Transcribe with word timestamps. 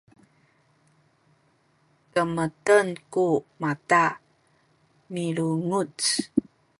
kemeten 2.13 2.87
ku 3.13 3.25
mata 3.61 4.03
milunguc 5.13 5.99